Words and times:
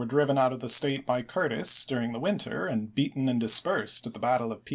driven 0.07 0.35
out 0.35 0.51
of 0.51 0.59
the 0.61 0.67
State 0.67 1.05
by 1.05 1.21
Curtis 1.21 1.85
during 1.85 2.11
the 2.11 2.19
winter, 2.19 2.65
and 2.65 2.95
beaten 2.95 3.29
and 3.29 3.39
dispersed 3.39 4.07
at 4.07 4.15
the 4.15 4.19
battle 4.19 4.47
of 4.51 4.57
March,i862. 4.61 4.69